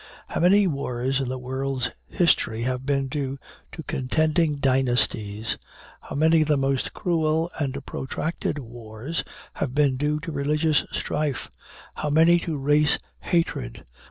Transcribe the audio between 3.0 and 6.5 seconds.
due to contending dynasties; how many of